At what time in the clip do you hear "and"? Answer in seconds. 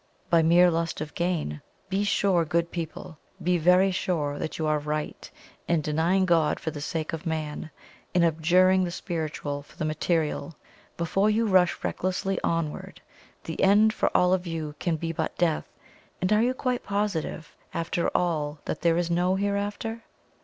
16.19-16.33